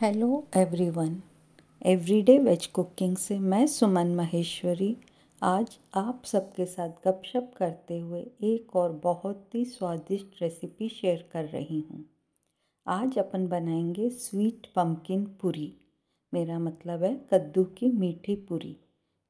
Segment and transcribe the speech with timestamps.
[0.00, 1.22] Hello everyone
[1.86, 4.96] everyday veg cooking से मैं सुमन महेश्वरी।
[5.42, 11.44] आज आप सबके साथ गपशप करते हुए एक और बहुत ही स्वादिष्ट रेसिपी शेयर कर
[11.44, 12.04] रही हूँ।
[12.86, 15.76] आज अपन बनाएँगे स्वीट पम्पकिन पूरी।
[16.34, 18.76] मेरा मतलब है कद्दू की मीठी पूरी,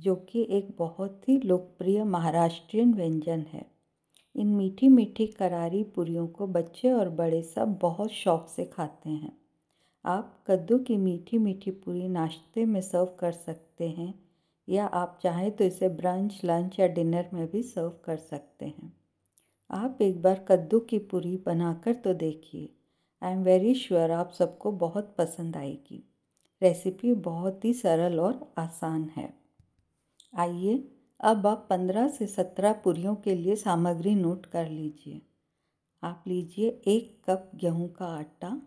[0.00, 3.66] जो कि एक बहुत ही लोकप्रिय महाराष्ट्रियन व्यंजन है।
[4.36, 9.41] इन मीठी मीठी करारी पूरियों को बच्चे और बड़े सब बहुत शौक से खाते हैं।
[10.04, 14.14] आप कद्दू की मीठी मीठी पूरी नाश्ते में सर्व कर सकते हैं,
[14.68, 18.92] या आप चाहें तो इसे ब्रंच लंच या डिनर में भी सर्व कर सकते हैं।
[19.70, 22.68] आप एक बार कद्दू की पूरी बनाकर तो देखिए।
[23.22, 26.02] आई एम वेरी श्योर आप सबको बहुत पसंद आएगी।
[26.62, 29.32] रेसिपी बहुत ही सरल और आसान है।
[30.36, 30.76] आइए,
[31.20, 35.20] अब आप पंद्रह से सत्रह पूरियों के लिए सामग्री नोट कर लीजिए।
[36.02, 38.60] आप लीजिए एक कप गेहूँ का आटा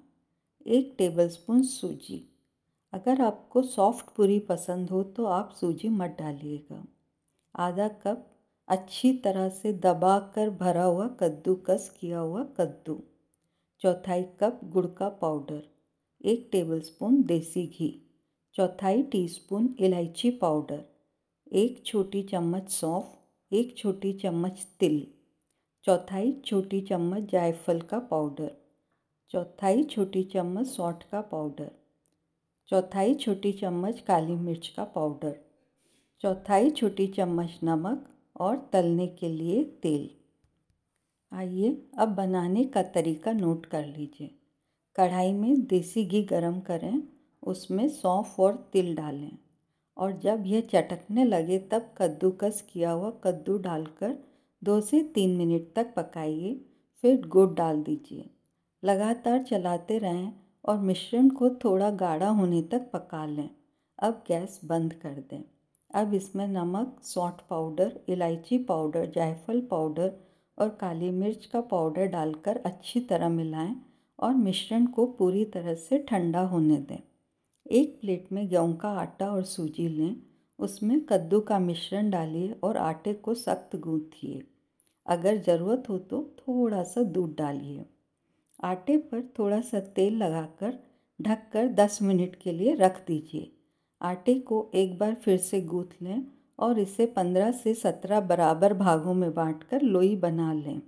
[0.65, 2.21] एक टेबलस्पून सूजी।
[2.93, 6.85] अगर आपको सॉफ्ट पूरी पसंद हो तो आप सूजी मत डालिएगा।
[7.55, 8.25] आधा कप
[8.67, 12.99] अच्छी तरह से दबा कर भरा हुआ कद्दूकस, किया हुआ कद्दू।
[13.81, 15.61] चौथाई कप गुड़ का पाउडर।
[16.21, 17.91] एक टेबलस्पून देसी घी।
[18.55, 20.83] चौथाई टीस्पून इलायची पाउडर।
[21.51, 23.13] एक छोटी चम्मच सौंफ।
[23.51, 25.05] एक छोटी चम्मच तिल।
[25.83, 28.51] चौथाई छोटी चम्मच जायफल का पाउडर।
[29.29, 31.71] चौथाई छोटी चम्मच सौंठ का पाउडर।
[32.69, 35.35] चौथाई छोटी चम्मच काली मिर्च का पाउडर।
[36.23, 40.09] चौथाई छोटी चम्मच नमक और तलने के लिए तेल।
[41.31, 44.29] आइए अब बनाने का तरीका नोट कर लीजिए।
[44.95, 47.01] कढ़ाई में देसी घी गरम करें,
[47.43, 49.37] उसमें सौंफ और तिल डालें
[49.97, 54.15] और जब यह चटकने लगे तब कद्दूकस किया हुआ कद्दू डालकर
[54.61, 56.53] दो से तीन मिनट तक पकाइए,
[57.03, 58.29] फिर गुड़ डाल दीजिए।
[58.85, 60.31] लगातार चलाते रहें
[60.65, 63.49] और मिश्रण को थोड़ा गाढ़ा होने तक पका लें।
[63.99, 65.43] अब गैस बंद कर दें।
[65.91, 70.11] अब इसमें नमक सौंठ पाउडर, इलायची पाउडर, जायफल पाउडर
[70.57, 73.75] और काली मिर्च का पाउडर डालकर अच्छी तरह मिलाएँ
[74.19, 76.99] और मिश्रण को पूरी तरह से ठंडा होने दें।
[77.65, 80.15] एक प्लेट में गेहूँ का आटा और सूजी लें।
[80.59, 84.43] उसमें कद्दू का मिश्रण डालिए और आटे को सख्त गूँथिए।
[85.05, 87.85] अगर ज़रूरत हो तो थोड़ा सा दूध डालिए।
[88.65, 90.79] आटे पर थोड़ा सा तेल लगाकर
[91.21, 93.51] ढककर 10 मिनट के लिए रख दीजिए।
[94.01, 96.23] आटे को एक बार फिर से गूँथ लें
[96.59, 100.81] और इसे 15 से 17 बराबर भागों में बांटकर लोई बना लें।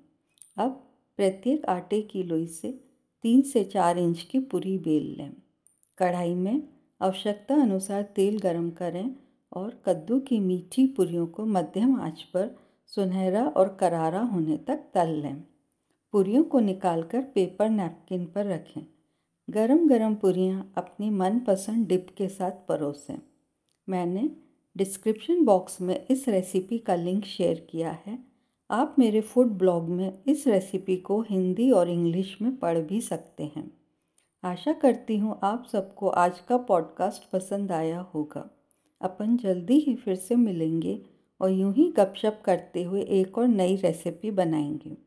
[0.58, 0.72] अब
[1.18, 2.72] प्रत्येक आटे की लोई से
[3.24, 5.32] तीन से चार इंच की पूरी बेल लें।
[5.98, 6.68] कढ़ाई में
[7.02, 9.16] आवश्यकता अनुसार तेल गरम करें
[9.54, 12.58] और कद्दू की मीठी पूरियों को मध्यम आँच पर
[12.88, 15.44] सुनहरा और करारा होने तक तल लें।
[16.12, 18.86] पूरियों को निकालकर पेपर नैपकिन पर रखें।
[19.50, 23.22] गरम गरम पूरियाँ अपनी मनपसंद डिप के साथ परोसें।
[23.90, 24.30] मैंने
[24.78, 28.20] डिस्क्रिप्शन बॉक्स में इस रेसिपी का लिंक शेयर किया है।
[28.72, 33.44] आप मेरे फ़ूड ब्लॉग में इस रेसिपी को हिंदी और इंग्लिश में पढ़ भी सकते
[33.44, 33.72] हैं।
[34.44, 38.50] आशा करती हूँ आप सबको आज का पॉडकास्ट पसंद आया होगा।
[39.02, 41.06] अपन जल्दी ही फिर से मिलेंगे
[41.42, 45.07] और यूँ ही गपशप करते हुए एक और नई रेसिपी बनाएँगे।